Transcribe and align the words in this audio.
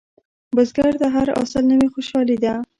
بزګر 0.55 0.93
ته 1.01 1.07
هر 1.15 1.27
حاصل 1.35 1.63
نوې 1.71 1.87
خوشالي 1.93 2.37
ده 2.43 2.53